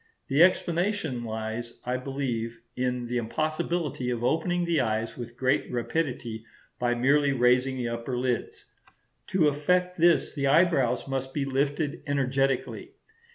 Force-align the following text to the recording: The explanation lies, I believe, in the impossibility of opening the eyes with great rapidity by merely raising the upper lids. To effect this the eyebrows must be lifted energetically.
The 0.29 0.41
explanation 0.41 1.23
lies, 1.23 1.79
I 1.85 1.97
believe, 1.97 2.59
in 2.75 3.05
the 3.05 3.19
impossibility 3.19 4.09
of 4.09 4.23
opening 4.23 4.65
the 4.65 4.81
eyes 4.81 5.15
with 5.15 5.37
great 5.37 5.71
rapidity 5.71 6.43
by 6.79 6.95
merely 6.95 7.33
raising 7.33 7.77
the 7.77 7.89
upper 7.89 8.17
lids. 8.17 8.65
To 9.27 9.47
effect 9.47 9.99
this 9.99 10.33
the 10.33 10.47
eyebrows 10.47 11.07
must 11.07 11.35
be 11.35 11.45
lifted 11.45 12.01
energetically. 12.07 12.93